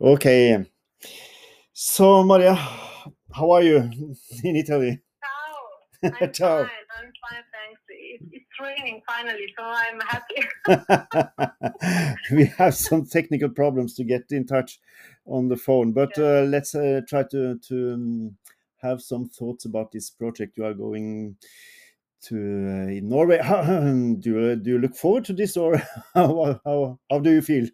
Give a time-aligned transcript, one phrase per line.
[0.00, 0.64] Okay.
[1.72, 2.54] So, Maria,
[3.34, 3.76] how are you
[4.44, 5.00] in Italy?
[6.02, 6.10] Ciao.
[6.20, 6.58] I'm Ciao.
[6.58, 6.70] fine.
[6.98, 7.80] I'm fine, thanks.
[8.32, 10.40] It's raining finally, so I'm happy.
[12.36, 14.80] we have some technical problems to get in touch
[15.26, 18.36] on the phone, but uh, let's uh, try to to um,
[18.82, 21.36] have some thoughts about this project you are going
[22.22, 23.38] to uh, in Norway.
[24.20, 25.76] Do you, do you look forward to this, or
[26.14, 27.66] how how, how do you feel?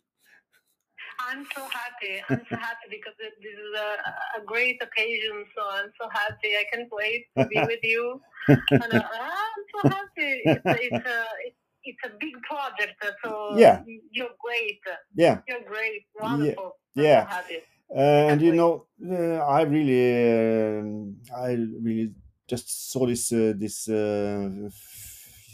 [1.32, 2.22] I'm so happy.
[2.28, 5.45] I'm so happy because it, this is a, a great occasion.
[5.56, 6.50] So I'm so happy.
[6.60, 8.20] I can't wait to be with you.
[8.48, 10.32] And, uh, I'm so happy.
[10.45, 12.96] It's, it's a it's, it's a big project.
[13.02, 13.82] uh, So Yeah.
[14.10, 14.80] you're great.
[15.14, 15.38] Yeah.
[15.48, 16.02] You're great.
[16.20, 16.76] Wonderful.
[16.96, 17.23] I'm yeah.
[17.24, 17.59] so happy.
[17.95, 18.56] Uh, and you wait.
[18.56, 22.12] know, uh, I really, um I really
[22.48, 24.68] just saw this uh, this uh,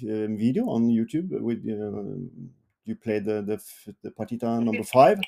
[0.02, 2.02] um, video on YouTube with uh,
[2.84, 3.58] you played the the,
[4.02, 5.19] the partita number five,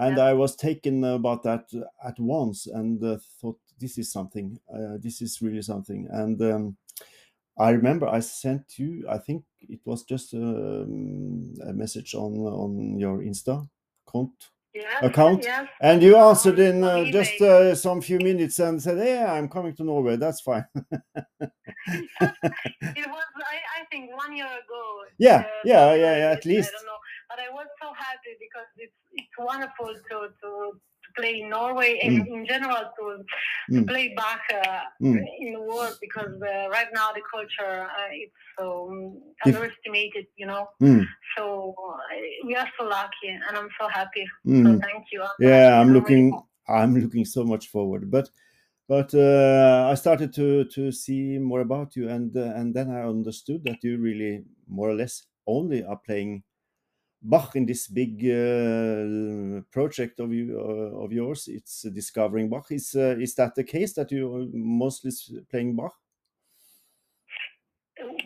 [0.00, 0.24] and Yeah.
[0.30, 1.70] I was taken about that
[2.04, 4.58] at once and uh, thought this is something.
[4.72, 6.08] Uh, this is really something.
[6.10, 6.76] And um,
[7.58, 9.06] I remember I sent you.
[9.08, 13.68] I think it was just um, a message on on your Insta
[14.06, 14.32] account
[14.72, 15.02] Yes.
[15.02, 15.66] account Yes.
[15.80, 19.74] and you answered in uh, just uh, some few minutes and said, "Yeah, I'm coming
[19.76, 20.16] to Norway.
[20.16, 20.64] That's fine."
[22.96, 24.82] It was, I, I think, one year ago.
[25.18, 26.72] Yeah, uh, yeah, yeah, yeah, at least.
[27.30, 31.08] I don't know, but I was so happy because it's it's wonderful to to, to
[31.16, 33.24] play in Norway and in general to,
[33.74, 33.86] to Mm.
[33.86, 35.24] play Bach uh, Mm.
[35.38, 40.46] in the world because uh, right now the culture uh, it's so um, underestimated, you
[40.46, 40.68] know.
[40.80, 41.06] Mm,
[41.36, 44.26] So uh, we are so lucky, and I'm so happy.
[44.44, 44.80] So mm.
[44.80, 45.22] thank you.
[45.22, 45.80] I'm Yeah.
[45.80, 46.32] I'm looking.
[46.68, 48.10] I'm looking so much forward.
[48.10, 48.30] But
[48.88, 53.02] but uh, I started to to see more about you, and uh, and then I
[53.06, 56.42] understood that you really more or less only are playing
[57.22, 61.48] Bach in this big uh, project of you uh, of yours.
[61.48, 62.70] It's discovering Bach.
[62.72, 65.10] Is uh, is that the case that you are mostly
[65.50, 65.94] playing Bach?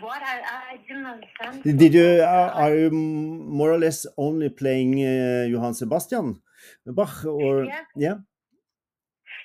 [0.00, 1.78] What I, I didn't understand.
[1.78, 6.40] Did you Uh, are, you more or less only playing uh, Johann Sebastian
[6.86, 7.86] Bach or Yes.
[7.96, 8.18] yeah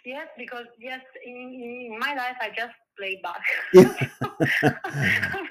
[0.06, 1.36] Yes, because yes, in,
[1.92, 3.42] in my life I just played Bach.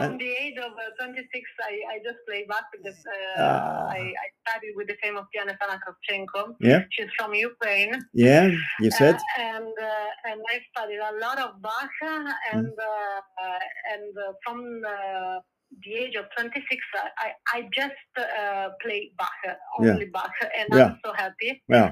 [0.00, 0.06] Yeah.
[0.08, 3.88] From the age of uh, 26, I, I just play Bach because uh, Ah.
[3.90, 6.56] I, I studied with the famous pianist Anna Kravchenko.
[6.60, 6.80] Yeah.
[6.90, 7.94] She's from Ukraine.
[8.14, 8.46] yeah
[8.84, 12.88] you said Uh, and uh, and I studied a lot of Bach, uh, and Mm.
[12.90, 13.60] uh, uh,
[13.92, 14.58] and uh, from
[14.96, 15.36] uh,
[15.84, 16.82] the age of 26,
[17.26, 19.92] I I, just uh, play Bach, uh, Yeah.
[19.92, 20.86] only Bach, and Yeah.
[20.86, 21.50] I'm so happy.
[21.76, 21.90] yeah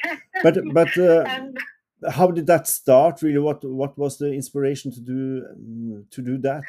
[0.44, 1.52] but but uh, and
[2.18, 5.20] how did that start really what what was the inspiration to do
[6.14, 6.62] to do that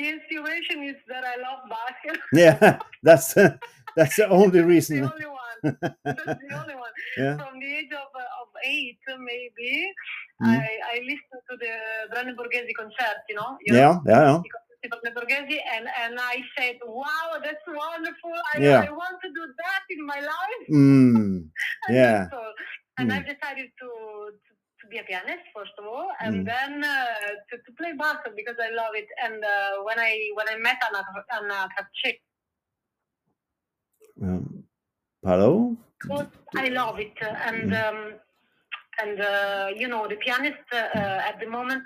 [0.00, 1.98] the inspiration is that I love Bach.
[2.32, 3.34] yeah that's
[3.96, 5.02] that's the only reason.
[5.02, 5.38] the only one.
[6.04, 6.94] That's the only one.
[7.18, 9.92] yeah From the age of, uh, of eight, maybe,
[10.42, 10.56] Mm.
[10.56, 11.74] I, I listened to the
[12.16, 13.58] Brandeburghese concert, you know?
[13.66, 14.42] You yeah yeah yeah know,
[15.76, 18.32] and, and I said, wow, that's wonderful.
[18.54, 18.80] I, Yeah.
[18.88, 20.64] I want to do that in my life.
[20.72, 21.44] mm,
[21.90, 22.28] Yeah.
[22.32, 22.52] all.
[22.98, 23.16] And Mm.
[23.16, 23.88] I decided to
[24.90, 26.46] be a pianist, first of all, and Mm.
[26.46, 27.06] then uh,
[27.50, 29.08] to, to play Bach because I love it.
[29.24, 31.02] And uh, when I when I met Anna,
[31.38, 32.18] Anna Kravchik,
[34.22, 34.64] um,
[35.24, 35.76] hello
[36.56, 37.14] I love it,
[37.48, 37.74] and Mm.
[37.84, 37.98] um,
[39.02, 41.84] and uh, you know the pianist uh, uh, at the moment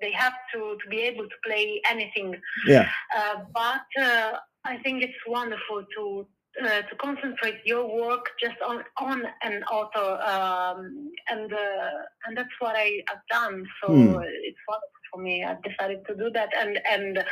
[0.00, 2.34] they have to to be able to play anything,
[2.66, 4.32] yeah uh, but uh,
[4.64, 6.26] I think it's wonderful to.
[6.62, 11.90] Uh, to concentrate your work just on on an author, um, and uh,
[12.26, 13.66] and that's what I have done.
[13.82, 14.16] So Hmm.
[14.42, 15.44] it's wonderful for me.
[15.44, 17.22] I've decided to do that, and and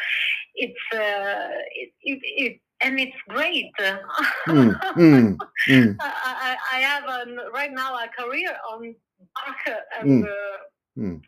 [0.55, 3.73] it's uh, it, it, it and it's great.
[3.79, 8.95] mm, mm, mm, I, I, have um, right now a career on
[9.35, 10.29] Bach, and uh.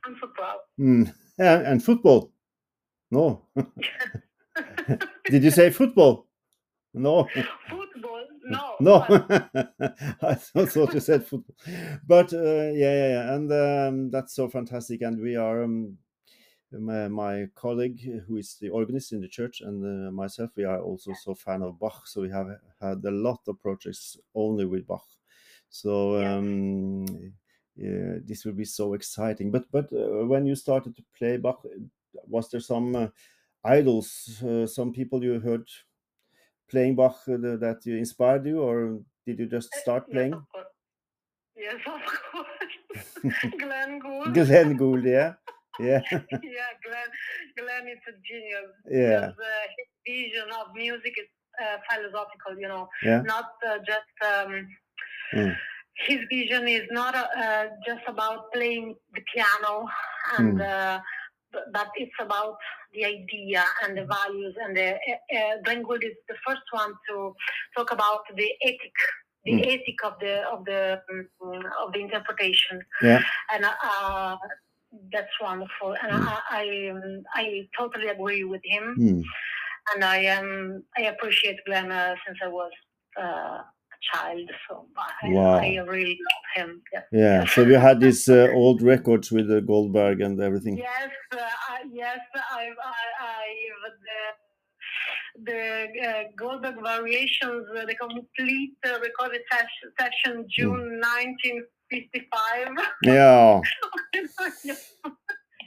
[0.05, 0.59] I'm so proud.
[1.39, 2.33] Yeah, and football
[3.11, 3.43] no
[5.31, 6.27] did you say football
[6.95, 7.86] no Football,
[8.81, 9.05] no.
[10.23, 11.57] I thought you said football,
[12.07, 15.03] but uh, yeah, yeah, yeah, and um, that's so fantastic.
[15.03, 15.99] And we are um,
[16.73, 20.51] my, my colleague who is the organist in the church and uh, myself.
[20.57, 22.49] We are also so fan of Bach, so we have
[22.81, 25.07] had a lot of projects only with Bach.
[25.69, 27.07] So um,
[27.77, 29.51] yeah, this will be so exciting.
[29.51, 31.65] But but uh, when you started to play Bach,
[32.29, 33.09] was there some uh,
[33.65, 35.69] idols, uh, some people you heard
[36.69, 40.43] playing Bach uh, that you inspired you, or did you just start yes, playing?
[41.57, 42.01] Yes, of
[42.33, 43.53] course.
[43.59, 44.35] Glenn Gould.
[44.35, 45.35] Glenn Gould, yeah,
[45.79, 47.11] yeah, yeah, Glenn.
[47.59, 48.71] Glenn is a genius.
[48.91, 51.29] yeah, Because, uh, his vision of music is
[51.63, 53.23] uh, philosophical, you know, Yeah.
[53.23, 54.15] not uh, just.
[54.25, 54.69] Um,
[55.35, 55.57] Mm.
[56.07, 59.89] his vision is not uh, just about playing the piano,
[60.39, 61.03] and Mm.
[61.73, 62.57] But it's about
[62.95, 64.55] the idea and the values.
[64.63, 67.35] And the, uh, uh, Glenn is the first one to
[67.77, 68.97] talk about the ethic,
[69.45, 69.67] the Mm.
[69.75, 73.23] ethic of the of the um, of the interpretation Yeah.
[73.53, 74.37] and uh,
[75.13, 75.95] that's wonderful.
[76.03, 76.27] And Mm.
[76.35, 79.23] I I, um, I totally agree with him, Mm.
[79.95, 82.73] and I um I appreciate Glenn uh, since I was
[83.23, 83.59] uh,
[84.13, 84.49] child.
[84.69, 85.57] So I, Wow.
[85.59, 86.83] I really love him.
[86.93, 87.03] Yeah.
[87.13, 87.45] Yeah.
[87.47, 90.77] So you had these uh, old records with the Goldberg and everything.
[90.79, 93.05] Yes, uh, I, yes, I've, I,
[93.35, 94.21] I've the
[95.45, 95.63] the
[96.09, 102.69] uh, Goldberg variations, uh, the complete uh, recorded session, session June 1955.
[103.03, 103.61] Yeah.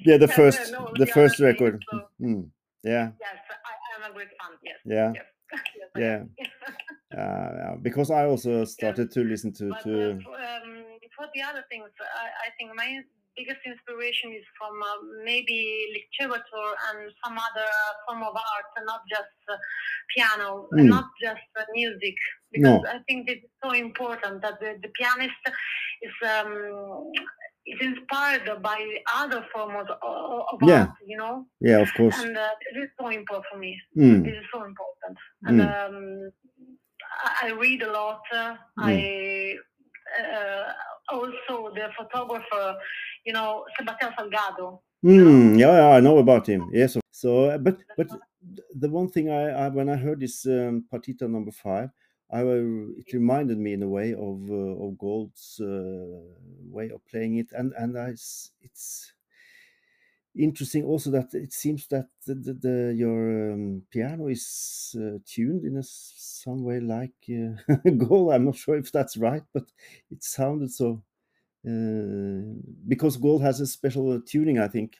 [0.05, 0.15] Yeah.
[0.17, 1.83] The Yeah, first, no, the the first thing, record.
[1.91, 2.49] so- Mm.
[2.83, 3.11] Yeah.
[3.19, 4.51] Yes, I am a great fan.
[4.63, 4.77] Yes.
[4.85, 5.11] Yeah.
[5.13, 5.25] Yes.
[5.75, 5.89] yes
[6.37, 6.47] Yeah.
[7.15, 10.11] Uh, yeah, because I also started to listen to But to.
[10.11, 10.85] uh, for, um,
[11.17, 13.01] for the other things, I, I think my
[13.35, 15.59] biggest inspiration is from uh, maybe
[15.97, 17.67] literature and some other
[18.05, 19.57] form of art, and not just uh,
[20.15, 20.89] piano, and Mm.
[20.89, 22.15] not just uh, music.
[22.51, 22.89] Because No.
[22.89, 25.41] I think it's so important that the, the pianist
[26.05, 26.53] is um,
[27.65, 28.79] is inspired by
[29.15, 29.97] other forms of,
[30.53, 30.81] of Yeah.
[30.81, 31.45] art, you know.
[31.61, 32.17] Yeah, of course.
[32.19, 33.71] And uh, this is so important for me.
[33.97, 34.23] Mm.
[34.25, 35.17] This is so important.
[35.45, 35.69] And Mm.
[35.87, 36.31] um,
[37.43, 38.21] I, read a lot.
[38.33, 38.57] Mm.
[38.77, 39.55] I
[40.19, 40.73] uh,
[41.11, 42.75] also the photographer,
[43.25, 44.79] you know, Sebastian Salgado.
[45.03, 46.69] Mm, yeah, yeah, I know about him.
[46.73, 46.97] Yes.
[47.11, 48.09] So, but but
[48.75, 51.89] the one thing I, I when I heard this um, partita number five,
[52.31, 56.21] I uh, it reminded me in a way of uh, of Gould's uh,
[56.69, 59.13] way of playing it, and and I it's
[60.35, 65.65] interesting also that it seems that the, the, the your um, piano is uh, tuned
[65.65, 68.33] in a, some way like uh, Gould.
[68.33, 69.63] I'm not sure if that's right, but
[70.11, 71.03] it sounded so
[71.67, 72.55] uh,
[72.87, 74.97] because Gould has a special uh, tuning, I think,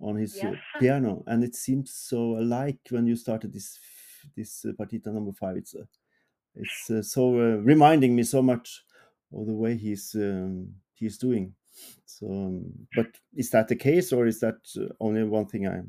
[0.00, 3.78] on his uh, piano, and it seems so alike when you started this
[4.36, 5.56] this uh, partita number five.
[5.56, 5.84] It's uh,
[6.54, 8.84] it's uh, so uh, reminding me so much
[9.32, 11.54] of the way he's um, he's doing.
[12.04, 12.64] So, um,
[12.94, 13.06] but
[13.36, 15.80] is that the case, or is that uh, only one thing I?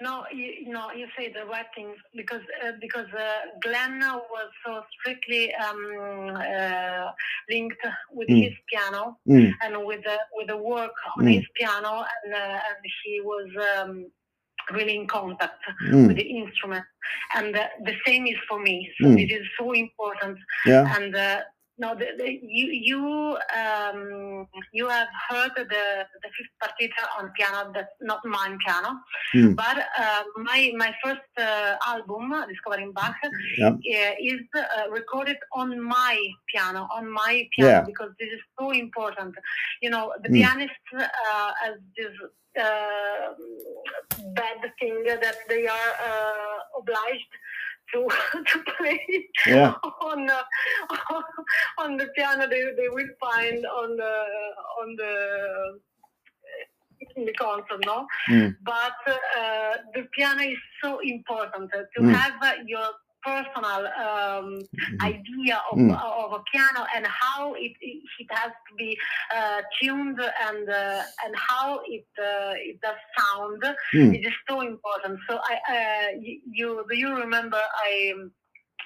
[0.00, 4.82] No, you, no, you say the right things because uh, because uh, Glenn was so
[5.00, 7.10] strictly um, uh,
[7.48, 7.78] linked
[8.12, 8.42] with Mm.
[8.44, 11.34] his piano Mm, and with the with the work on Mm.
[11.34, 13.48] his piano, and uh, and he was
[13.78, 14.06] um,
[14.72, 16.84] really in contact mm, with the instrument.
[17.36, 18.90] And uh, the same is for me.
[19.00, 19.20] So Mm.
[19.20, 20.38] it is so important.
[20.66, 20.84] yeah.
[20.96, 21.40] And uh,
[21.78, 23.02] no, the, the, you you
[23.60, 25.64] um, you have heard the
[26.22, 27.72] the fifth partita on piano.
[27.74, 28.90] That's not mine piano,
[29.34, 29.56] Mm.
[29.56, 33.16] but uh, my my first uh, album, Discovering Bach,
[33.58, 33.68] Yeah.
[33.70, 36.16] uh, is uh, recorded on my
[36.52, 37.84] piano, on my piano, Yeah.
[37.90, 39.34] because this is so important.
[39.82, 40.34] You know, the Mm.
[40.40, 42.14] pianist uh, has this
[42.60, 43.34] uh,
[44.38, 47.32] bad thing that they are uh, obliged
[47.94, 48.08] to
[48.52, 49.00] to play
[49.46, 49.74] Yeah.
[50.02, 50.42] on uh,
[51.78, 52.48] on the piano.
[52.48, 54.14] They they will find on the
[54.82, 55.14] on the
[57.16, 58.06] in the concert, no.
[58.30, 58.56] Mm.
[58.64, 62.14] But uh, the piano is so important uh, to Mm.
[62.14, 62.88] have uh, your
[63.24, 65.02] personal um, Mhm.
[65.12, 65.92] idea of, Mm.
[66.24, 68.90] of a piano and how it, it, it has to be
[69.36, 73.60] uh, tuned and uh, and how it uh, it does sound.
[73.94, 74.14] Mm.
[74.16, 75.18] It is so important.
[75.28, 78.14] So I uh, you, you do you remember I.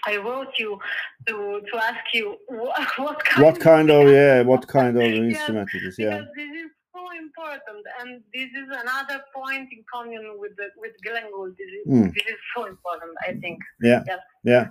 [0.06, 0.78] I wrote you
[1.26, 4.42] to to ask you what, what kind What kind of piano- yeah?
[4.42, 5.96] What kind of Yes, instrument it is?
[5.98, 6.10] Yeah.
[6.18, 10.94] because this is so important, and this is another point in common with the with
[11.04, 11.54] Glenn Gould.
[11.58, 12.14] This is, Mm.
[12.14, 13.58] this is so important, I think.
[13.90, 14.02] Yeah.
[14.06, 14.20] Yes.
[14.44, 14.68] Yeah.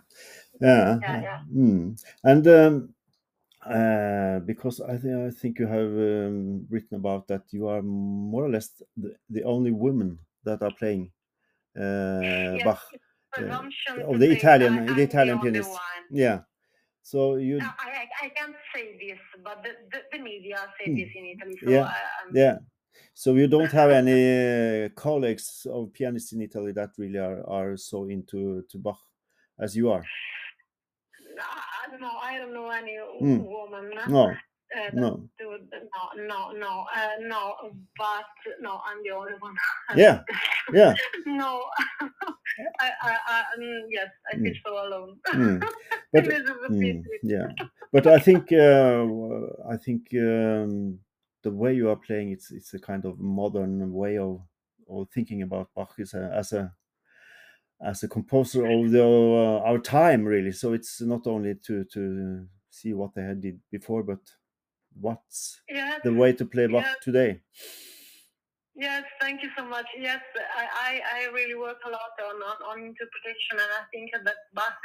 [0.59, 0.99] Yeah.
[1.01, 1.39] Yeah, yeah.
[1.53, 2.01] Mm.
[2.23, 2.93] And um,
[3.65, 8.45] uh, because I think I think you have um, written about that you are more
[8.45, 11.11] or less the, the only women that are playing
[11.77, 12.81] uh, Yes, Bach.
[13.31, 15.71] presumption of the Italian- the Italian pianist.
[16.09, 16.41] Yeah.
[17.03, 20.95] So you I, I, can't say this, but the, the, the media say Mm.
[20.97, 21.57] this in Italy.
[21.63, 21.93] So Yeah,
[22.33, 22.57] yeah.
[23.13, 27.77] So you don't have any uh, colleagues of pianists in Italy that really are, are
[27.77, 28.99] so into to Bach
[29.59, 30.03] as you are.
[31.39, 32.17] I don't know.
[32.21, 33.45] I don't know any Mm.
[33.45, 33.91] woman.
[34.07, 34.29] No,
[34.75, 35.29] uh, no.
[35.39, 37.71] do- no, no, no, uh, no.
[37.97, 38.25] But
[38.59, 39.55] no, I'm the only one.
[39.95, 40.23] Yeah,
[40.73, 40.93] yeah.
[41.25, 41.63] no,
[42.79, 44.61] I, I, I, mm, yes, I feel Mm.
[44.65, 45.19] so alone.
[45.33, 45.61] Mm.
[46.13, 47.47] But It is a Mm, yeah,
[47.91, 49.05] but I think uh,
[49.69, 50.99] I think um,
[51.43, 54.41] the way you are playing it's it's a kind of modern way of
[54.89, 56.73] of thinking about Bach is a, as a
[57.81, 60.51] as a composer of the, uh, our time, really.
[60.51, 64.19] So it's not only to to see what they had did before, but
[64.99, 66.01] what's Yes.
[66.03, 66.93] the way to play Bach Yeah.
[67.01, 67.41] today.
[68.75, 69.87] Yes, thank you so much.
[69.97, 70.21] Yes,
[70.55, 74.35] I, I, I really work a lot on, on, on interpretation, and I think that
[74.53, 74.77] Bach,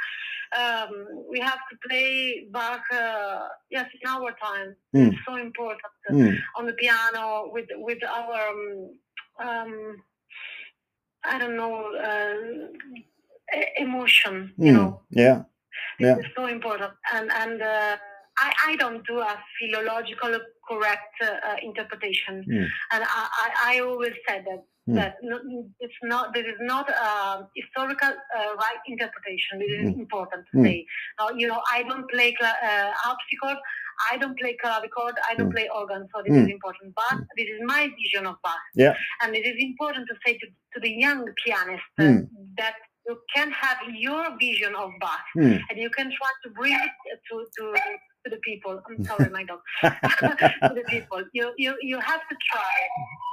[0.57, 4.75] um, we have to play Bach, uh, yes, in our time.
[4.95, 5.13] Mm.
[5.13, 8.99] It's so important Mm, on the piano with with our, um,
[9.39, 10.03] um,
[11.25, 14.53] I don't know, uh, emotion.
[14.57, 15.43] You mm, know, yeah,
[15.99, 16.15] yeah.
[16.17, 17.97] it's so important, and and uh,
[18.37, 20.37] I I don't do a philological
[20.69, 22.67] correct uh, interpretation, Mm.
[22.93, 24.95] and I, I I always said that Mm.
[24.95, 25.15] that
[25.79, 29.59] it's not this is not a historical uh, right interpretation.
[29.59, 29.99] This is Mm.
[30.03, 30.65] important to Mm.
[30.65, 30.85] say.
[31.19, 33.57] Now, you know, I don't play cla- uh, harpsichord,
[34.11, 35.55] I don't play clavichord, I don't Mm.
[35.57, 36.43] play organ, so this Mm.
[36.45, 36.93] is important.
[36.95, 38.95] But this is my vision of Bach, Yeah.
[39.21, 42.27] and it is important to say to, to the young pianist Mm.
[42.57, 42.75] that
[43.07, 45.59] you can have your vision of Bach Mm.
[45.69, 46.91] and you can try to bring it
[47.29, 47.63] to to
[48.23, 48.75] to the people.
[48.87, 49.61] I'm sorry, my dog.
[50.69, 52.75] to the people, you you you have to try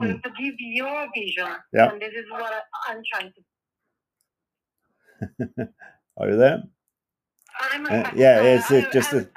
[0.02, 0.22] to, Mm.
[0.24, 1.90] to give your vision, Yeah.
[1.90, 2.52] and this is what
[2.88, 3.40] I'm trying to.
[6.18, 6.58] Are you there?
[7.60, 9.28] I'm a Uh, yeah, it's, just a-.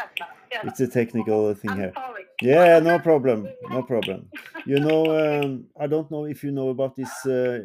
[0.64, 1.94] It's a technical thing I'm here.
[1.94, 2.26] sorry.
[2.42, 4.30] Yeah, no problem, no problem.
[4.66, 5.04] You know,
[5.42, 7.64] um, I don't know if you know about this uh,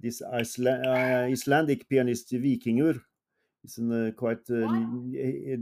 [0.00, 3.00] this Iceland, uh, Icelandic pianist Vikingur.
[3.62, 4.68] He's an, uh, quite uh,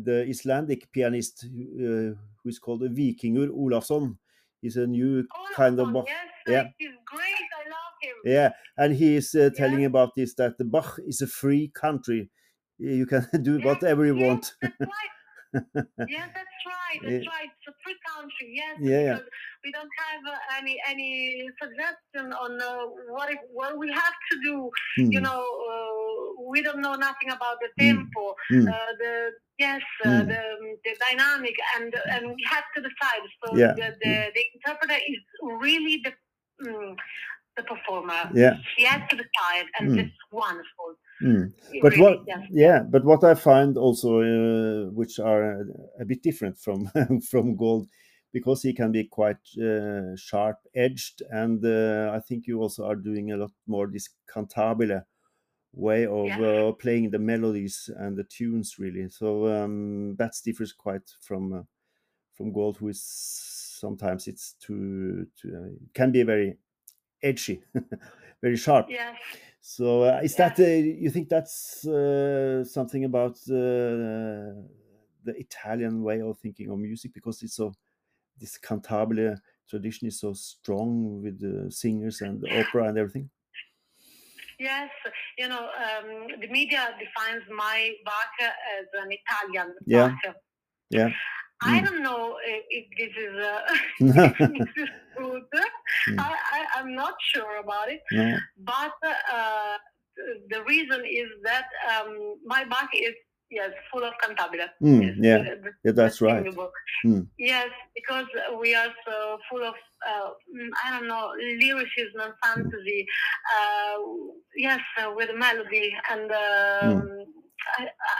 [0.05, 4.19] the Icelandic pianist uh, who is called Vikingur Olafsson.
[4.63, 6.07] He's a new Oh, kind of Bach.
[6.07, 6.07] Bach.
[6.09, 6.65] Yes, Yeah.
[6.79, 7.23] he's great.
[7.25, 8.15] I love him.
[8.25, 12.31] Yeah, and he is uh, telling about this that the Bach is a free country.
[12.79, 14.55] You can do Yes, whatever you yes, want.
[16.09, 17.01] Yes, that's right.
[17.05, 17.31] That's Yeah.
[17.35, 17.49] right.
[17.51, 18.49] It's a free country.
[18.55, 19.19] Yes, Yeah,
[19.65, 24.35] we don't have uh, any any suggestion on uh, what it, what we have to
[24.45, 24.71] do.
[25.11, 27.87] You Mm, know, uh, we don't know nothing about the Mm.
[27.87, 29.13] tempo, mm, uh, the
[29.59, 30.29] yes, uh, Mm.
[30.29, 30.43] the
[30.85, 33.25] the dynamic, and and we have to decide.
[33.43, 33.73] So Yeah.
[33.79, 35.23] the, the the interpreter is
[35.67, 36.13] really the.
[36.67, 36.97] Mm,
[37.57, 38.31] the performer.
[38.35, 38.55] Yeah.
[38.77, 39.99] He has to decide, and Mm.
[40.01, 40.97] it's wonderful.
[41.23, 41.53] Mm.
[41.83, 42.47] But really, what, yes.
[42.51, 45.67] yeah, but what I find also, uh, which are
[45.99, 46.91] a bit different from
[47.31, 47.89] from Gould,
[48.33, 52.97] because he can be quite uh, sharp edged, and uh, I think you also are
[52.97, 55.05] doing a lot more this cantabile
[55.73, 56.41] way of Yeah.
[56.41, 59.09] uh, playing the melodies and the tunes, really.
[59.09, 61.63] So um, that differs quite from uh,
[62.35, 66.57] from Gould, who is sometimes it's too, too uh, can be very
[67.23, 67.63] edgy,
[68.43, 68.87] very sharp.
[68.91, 69.17] Yes.
[69.69, 70.51] So uh, is Yeah.
[70.51, 74.63] that uh, you think that's uh, something about uh,
[75.25, 77.75] the Italian way of thinking of music because it's so
[78.39, 79.37] this cantabile
[79.69, 83.29] tradition is so strong with the singers and the opera and everything.
[84.61, 84.89] Yes,
[85.37, 88.35] you know, um, the media defines my Bach
[88.79, 90.15] as an Italian Yeah.
[90.25, 90.37] Bach.
[90.91, 91.11] Yeah.
[91.63, 91.85] I Mm.
[91.85, 93.63] don't know if, if this is uh,
[94.55, 95.73] if this is good.
[96.09, 96.21] Mm.
[96.21, 96.35] I,
[96.87, 98.37] I'm not sure about it, no.
[98.59, 98.93] but
[99.33, 99.77] uh,
[100.51, 103.15] the reason is that um, my Bach is
[103.51, 104.69] yes full of cantabile.
[104.83, 105.39] Mm, yeah.
[105.39, 106.45] the- the- Yeah, that's right.
[107.05, 107.27] Mm.
[107.39, 108.27] Yes, because
[108.61, 109.75] we are so full of
[110.09, 113.07] uh, mm, I don't know lyricism and fantasy.
[113.57, 113.99] Uh,
[114.57, 117.25] yes, uh, with melody and um,
[117.79, 118.15] I, I,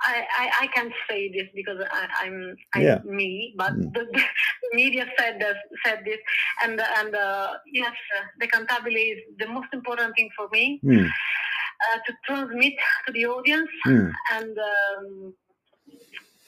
[0.00, 2.98] I I can't say this because I, I'm I'm Yeah.
[3.04, 3.92] me, but Mm.
[3.94, 6.18] the, the media said this, said this,
[6.62, 11.08] and and uh, yes, uh, the cantabile is the most important thing for me Mm,
[11.84, 12.74] uh, to transmit
[13.06, 14.12] to the audience mm.
[14.32, 15.34] and um,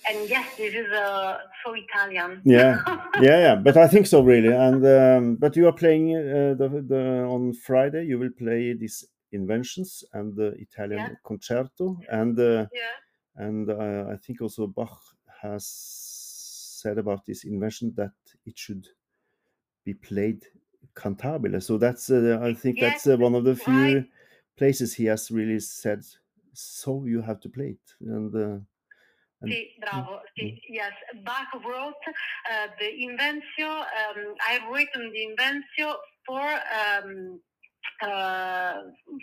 [0.08, 2.42] and yes, this is uh, so Italian.
[2.44, 2.82] Yeah.
[3.18, 4.52] Yeah, yeah, but I think so really.
[4.52, 8.04] And um, but you are playing uh, the, the on Friday.
[8.04, 11.14] You will play these inventions and the Italian Yeah.
[11.24, 12.92] concerto, and uh, yeah.
[13.36, 15.00] And uh, I think also Bach
[15.42, 18.12] has said about this invention that
[18.44, 18.86] it should
[19.84, 20.44] be played
[20.94, 21.62] cantabile.
[21.62, 24.04] So that's uh, I think Yes, that's uh, one of the few right.
[24.56, 26.04] places he has really said.
[26.52, 28.58] So you have to play it, and uh,
[29.44, 30.22] Sì, bravo.
[30.34, 30.94] Sì, yes.
[31.22, 31.94] Bach wrote
[32.50, 33.68] uh, the Inventio.
[33.68, 37.40] Um, I've written the Inventio for um,
[38.02, 38.74] uh,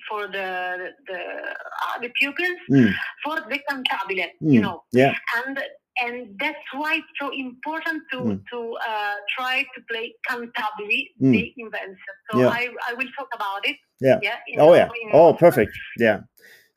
[0.09, 2.91] for the the uh, the pupils mm,
[3.23, 4.27] for the cantabile.
[4.39, 5.13] You mm, know, yeah,
[5.45, 5.59] and
[6.01, 8.41] and that's why it's so important to Mm.
[8.51, 11.31] to uh, try to play cantabile Mm.
[11.33, 12.49] the invention So Yeah.
[12.49, 13.77] I I will talk about it.
[14.01, 14.19] Yeah.
[14.21, 14.37] Yeah.
[14.47, 14.89] in Oh yeah.
[15.13, 15.71] Oh, perfect.
[15.97, 16.19] Yeah.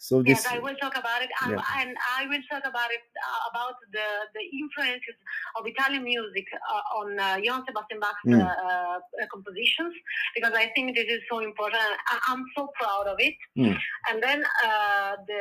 [0.06, 1.78] So this, yes, I will talk about it, um, yeah.
[1.80, 5.16] and I will talk about it uh, about the the influences
[5.58, 8.38] of Italian music uh, on uh, Johann Sebastian Bach's Mm.
[8.38, 9.94] uh, uh, compositions
[10.36, 11.90] because I think this is so important.
[12.12, 13.34] I, I'm so proud of it.
[13.58, 13.74] Mm.
[14.08, 15.40] And then uh, the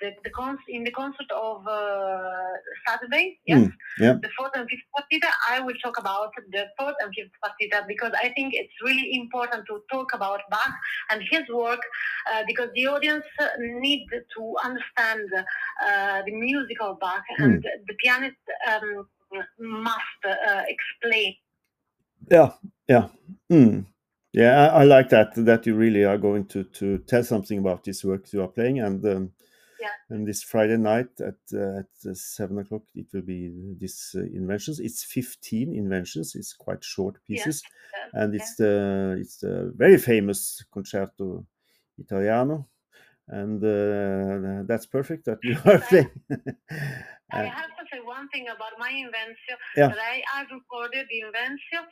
[0.00, 2.52] the, the con- in the concert of uh,
[2.86, 3.72] Saturday, yes, Mm,
[4.04, 4.14] yeah.
[4.26, 8.12] the fourth and fifth partita, I will talk about the fourth and fifth partita because
[8.24, 10.74] I think it's really important to talk about Bach
[11.10, 11.82] and his work
[12.32, 13.24] uh, because the audience
[13.80, 18.36] need to understand uh, the music of Bach and the pianist
[18.70, 19.06] um,
[19.58, 21.34] must uh, explain.
[22.30, 22.52] Yeah,
[22.88, 23.08] yeah,
[23.50, 23.86] mm.
[24.32, 24.68] yeah.
[24.72, 25.34] I, I like that.
[25.36, 28.80] That you really are going to to tell something about this work you are playing,
[28.80, 29.32] and um,
[29.80, 29.94] Yeah.
[30.10, 33.50] and this Friday night at uh, at uh, seven o'clock it will be
[33.80, 34.80] this uh, inventions.
[34.80, 36.34] It's fifteen inventions.
[36.34, 37.44] It's quite short Yeah.
[37.44, 37.62] pieces,
[38.14, 41.46] Uh, and it's the it's the very famous concerto
[41.98, 42.68] Italiano,
[43.30, 46.10] and uh, that's perfect that you are I- playing.
[47.32, 49.88] I Uh, have to say one thing about my invention Yeah.
[49.90, 51.82] that I, I recorded the invention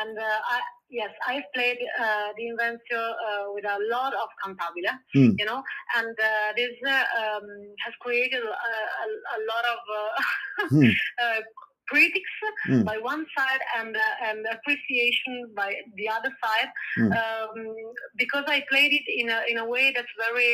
[0.00, 2.96] and uh, I, yes I played uh, the invention
[3.28, 5.32] uh, with a lot of cantabile Mm.
[5.40, 5.60] you know
[5.98, 7.46] and uh, this uh, um,
[7.84, 8.72] has created a,
[9.04, 10.10] a, a lot of uh,
[10.72, 10.90] Hmm.
[11.24, 11.40] uh,
[11.92, 12.34] critics
[12.68, 12.84] Mm.
[12.88, 17.10] by one side and uh, and appreciation by the other side Mm.
[17.20, 17.58] um,
[18.16, 20.50] because I played it in a in a way that's very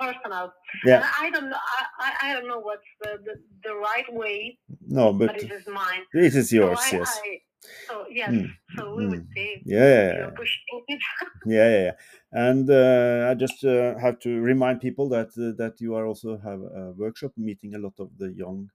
[0.00, 0.52] personal
[0.84, 1.08] Yeah.
[1.20, 1.58] I don't know.
[1.98, 3.34] I, I, don't know what's the, the,
[3.64, 6.02] the right way, No, but, but it is mine.
[6.12, 6.80] it is yours.
[6.80, 7.20] so I, yes.
[7.24, 7.40] I,
[7.88, 8.30] so yes.
[8.30, 9.62] Mm, So we would mm.
[9.64, 10.26] Yeah.
[10.28, 11.00] Appreciate it.
[11.46, 11.92] yeah, yeah, yeah.
[12.32, 16.36] And uh, I just uh, have to remind people that uh, that you are also
[16.38, 18.70] have a workshop meeting a lot of the young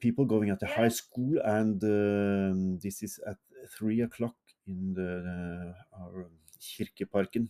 [0.00, 3.36] people going at the high school, and um, this is at
[3.78, 4.36] three o'clock
[4.66, 6.26] in the uh, our
[6.60, 7.48] Kirkeparken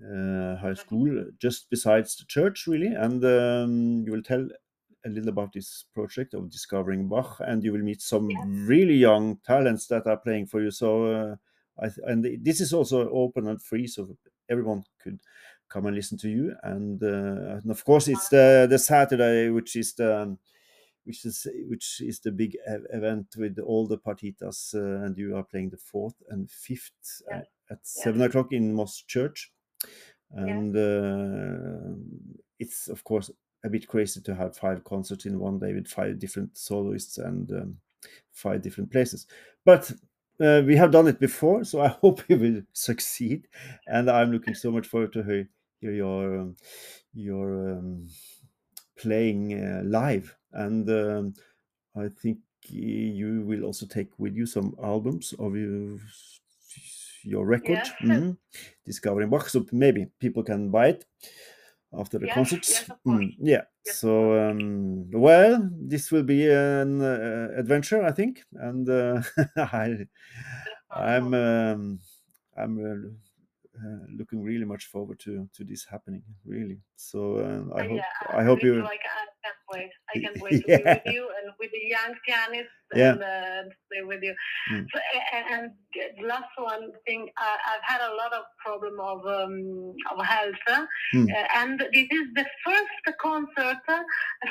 [0.00, 2.94] high school, just besides the church, really.
[2.94, 4.48] And um, you will tell
[5.04, 8.28] a little about this project of discovering Bach, and you will meet some
[8.66, 10.70] really young talents that are playing for you.
[10.70, 11.36] So, uh,
[11.78, 14.16] I th- and this is also open and free, so
[14.48, 15.20] everyone could
[15.68, 16.54] come and listen to you.
[16.62, 20.38] And, uh, and of course, it's the the Saturday, which is the um,
[21.04, 22.56] which is which is the big
[22.92, 27.38] event with all the partitas, uh, and you are playing the fourth and fifth Yeah.
[27.38, 29.52] uh, at seven o'clock in Moss Church,
[30.32, 31.96] and uh,
[32.58, 33.30] it's of course
[33.64, 37.50] a bit crazy to have five concerts in one day with five different soloists and
[37.52, 37.76] um,
[38.32, 39.26] five different places,
[39.64, 39.90] but.
[40.40, 43.48] Uh, we have done it before, so I hope we will succeed,
[43.88, 45.48] and I'm looking so much forward to hear,
[45.80, 46.56] hear your um,
[47.12, 48.06] your um,
[48.98, 51.34] playing uh, live and um,
[51.96, 52.38] i think
[52.68, 55.98] you will also take with you some albums of your
[57.28, 57.92] your record Yes.
[58.02, 58.36] mhm,
[58.84, 61.06] discovering bach so maybe people can buy it
[61.98, 62.90] after the Yes, concerts yes.
[63.06, 64.10] Mm, yeah Yes, so
[64.50, 69.22] um, well this will be an uh, adventure i think and uh,
[69.56, 70.06] I,
[70.90, 72.00] i'm um,
[72.56, 73.38] i'm uh,
[73.80, 78.00] uh, looking really much forward to to this happening really so uh, i Uh, hope
[78.00, 78.88] yeah, i hope me you too.
[79.74, 80.58] I, I can't wait.
[80.60, 80.78] I to Yeah.
[80.78, 83.14] be with you and with the young pianist Yeah.
[83.14, 84.34] and uh, play with you.
[84.72, 84.86] Mm.
[84.92, 85.70] So, a- a- and
[86.26, 90.86] last one thing, I, I've had a lot of problem of um, of health, uh,
[91.14, 91.28] Mm.
[91.56, 94.02] and this is the first concert uh,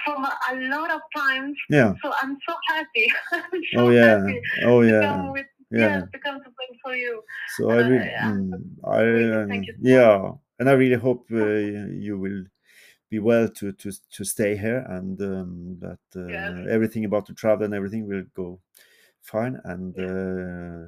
[0.06, 1.56] from a, lot of times.
[1.70, 3.08] yeah So I'm so happy.
[3.34, 6.96] I'm so oh yeah happy oh yeah with yeah yes, to come to play for
[6.96, 7.22] you.
[7.46, 8.32] so i Uh, really yeah.
[8.32, 11.46] mm, i Really, uh, thank you so yeah and i really hope uh,
[12.08, 12.44] you will
[13.10, 16.68] be well to to to stay here and um, that uh, Yes.
[16.70, 18.60] everything about the travel and everything will go
[19.22, 19.60] fine.
[19.66, 20.88] And uh,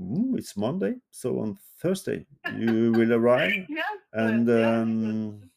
[0.00, 3.52] mm, it's monday so on thursday you will arrive.
[3.68, 5.50] Yes, and um,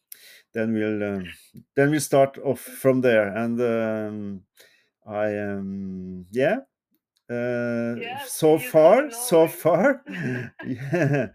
[0.54, 1.34] then we'll um,
[1.76, 3.30] then we'll start off from there.
[3.36, 4.44] And um,
[5.08, 6.58] i um yeah
[7.30, 10.04] uh, Yeah, so far so far
[10.62, 11.28] yeah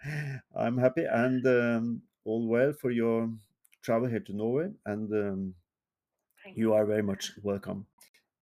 [0.56, 1.04] i'm happy.
[1.04, 3.30] And um, all well for your
[3.88, 5.54] travel here to norway and um,
[6.54, 6.74] you.
[6.74, 7.86] are very much welcome